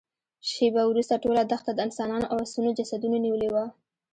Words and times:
شېبه 0.51 0.81
وروسته 0.87 1.21
ټوله 1.23 1.41
دښته 1.51 1.71
د 1.73 1.79
انسانانو 1.87 2.29
او 2.31 2.37
آسونو 2.45 2.69
جسدونو 2.77 3.17
نيولې 3.25 3.49
وه. 3.53 3.65